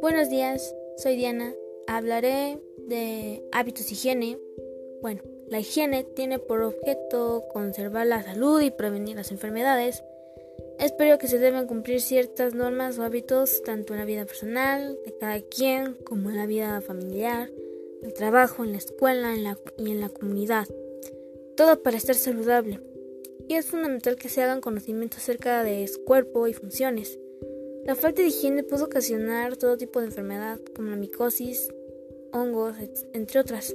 [0.00, 1.54] Buenos días, soy Diana.
[1.86, 2.58] Hablaré
[2.88, 4.38] de hábitos higiene.
[5.02, 10.02] Bueno, la higiene tiene por objeto conservar la salud y prevenir las enfermedades.
[10.78, 15.16] Espero que se deben cumplir ciertas normas o hábitos tanto en la vida personal de
[15.16, 17.50] cada quien como en la vida familiar,
[18.00, 19.34] en el trabajo, en la escuela
[19.76, 20.66] y en la comunidad.
[21.56, 22.80] Todo para estar saludable.
[23.46, 27.18] Y es fundamental que se hagan conocimientos acerca de su cuerpo y funciones.
[27.84, 31.68] La falta de higiene puede ocasionar todo tipo de enfermedad como la micosis,
[32.32, 32.76] hongos,
[33.12, 33.74] entre otras.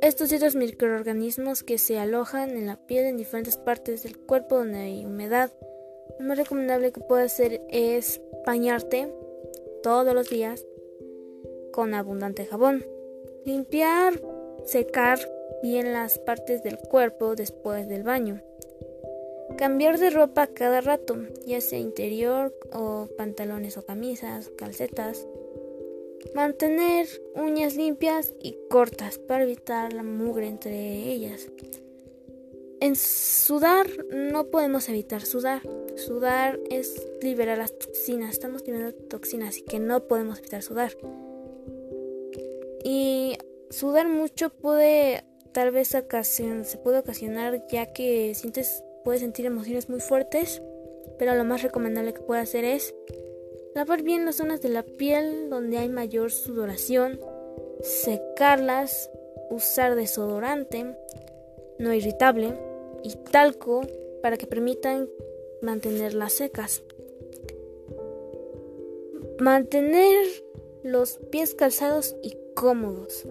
[0.00, 4.56] Estos y otros microorganismos que se alojan en la piel en diferentes partes del cuerpo
[4.56, 5.52] donde hay humedad
[6.18, 9.12] lo más recomendable que puedes hacer es bañarte
[9.82, 10.64] todos los días
[11.72, 12.84] con abundante jabón.
[13.44, 14.20] Limpiar,
[14.64, 15.18] secar
[15.62, 18.40] bien las partes del cuerpo después del baño.
[19.62, 21.14] Cambiar de ropa cada rato,
[21.46, 25.24] ya sea interior o pantalones o camisas, calcetas.
[26.34, 31.46] Mantener uñas limpias y cortas para evitar la mugre entre ellas.
[32.80, 35.62] En sudar no podemos evitar sudar.
[35.94, 38.32] Sudar es liberar las toxinas.
[38.32, 40.90] Estamos liberando toxinas, así que no podemos evitar sudar.
[42.82, 43.38] Y
[43.70, 49.88] sudar mucho puede tal vez ocasión, se puede ocasionar ya que sientes puedes sentir emociones
[49.88, 50.62] muy fuertes,
[51.18, 52.94] pero lo más recomendable que puede hacer es
[53.74, 57.20] lavar bien las zonas de la piel donde hay mayor sudoración,
[57.80, 59.10] secarlas,
[59.50, 60.96] usar desodorante
[61.82, 62.54] no irritable
[63.02, 63.82] y talco
[64.22, 65.08] para que permitan
[65.60, 66.82] mantenerlas secas.
[69.38, 70.24] Mantener
[70.84, 73.26] los pies calzados y cómodos.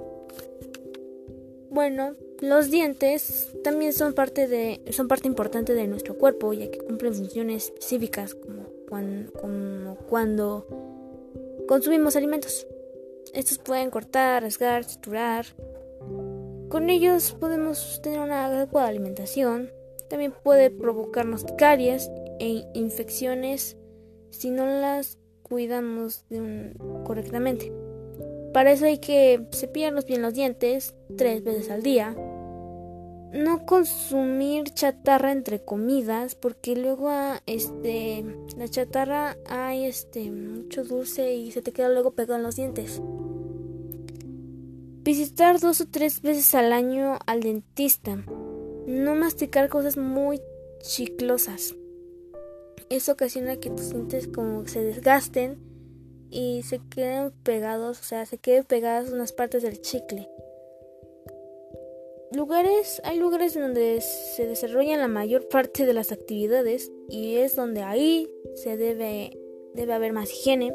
[1.69, 6.79] Bueno, los dientes también son parte de son parte importante de nuestro cuerpo, ya que
[6.79, 10.67] cumplen funciones específicas como cuando, como cuando
[11.67, 12.67] consumimos alimentos.
[13.33, 15.45] Estos pueden cortar, rasgar, triturar,
[16.71, 19.69] con ellos podemos tener una adecuada alimentación.
[20.09, 23.75] También puede provocarnos caries e infecciones
[24.29, 26.23] si no las cuidamos
[27.03, 27.73] correctamente.
[28.53, 32.15] Para eso hay que cepillarnos bien los dientes tres veces al día.
[33.33, 38.25] No consumir chatarra entre comidas porque luego ah, este
[38.57, 43.01] la chatarra hay este mucho dulce y se te queda luego pegado en los dientes.
[45.03, 48.23] Visitar dos o tres veces al año al dentista.
[48.85, 50.41] No masticar cosas muy
[50.81, 51.75] chiclosas.
[52.89, 55.57] Eso ocasiona que tus dientes como se desgasten
[56.29, 60.27] y se queden pegados, o sea, se queden pegadas unas partes del chicle.
[62.33, 67.81] Lugares, hay lugares donde se desarrollan la mayor parte de las actividades y es donde
[67.81, 69.37] ahí se debe,
[69.73, 70.73] debe haber más higiene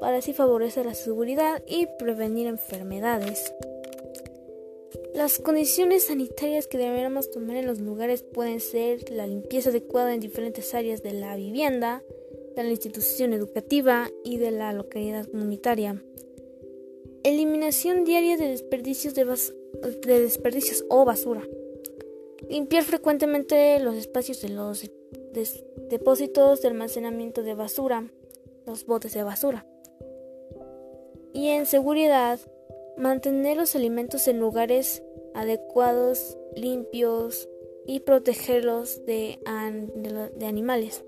[0.00, 3.54] para así favorecer la seguridad y prevenir enfermedades.
[5.14, 10.20] Las condiciones sanitarias que deberíamos tomar en los lugares pueden ser la limpieza adecuada en
[10.20, 12.02] diferentes áreas de la vivienda,
[12.54, 16.02] de la institución educativa y de la localidad comunitaria.
[17.22, 19.24] Eliminación diaria de desperdicios, de,
[20.06, 21.42] de desperdicios o basura.
[22.48, 24.90] Limpiar frecuentemente los espacios de los
[25.88, 28.10] depósitos de almacenamiento de basura,
[28.66, 29.66] los botes de basura
[31.36, 32.40] y en seguridad,
[32.96, 35.02] mantener los alimentos en lugares
[35.34, 37.46] adecuados, limpios
[37.86, 39.38] y protegerlos de,
[40.34, 41.04] de, animales.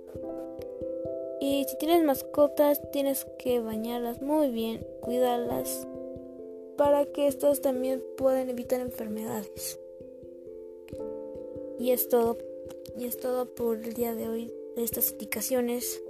[1.40, 5.88] Y si tienes mascotas, tienes que bañarlas muy bien, cuidarlas
[6.78, 9.78] para que estos también puedan evitar enfermedades.
[11.78, 12.38] Y es todo,
[12.96, 16.00] y es todo por el día de hoy de estas indicaciones.